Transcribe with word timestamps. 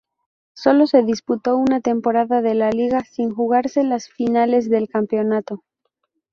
Sólo 0.55 0.87
se 0.87 1.03
disputó 1.03 1.55
una 1.57 1.79
temporada 1.79 2.41
de 2.41 2.55
la 2.55 2.71
liga, 2.71 3.03
sin 3.03 3.29
jugarse 3.31 3.83
las 3.83 4.09
finales 4.09 4.67
del 4.67 4.89
campeonato. 4.89 5.63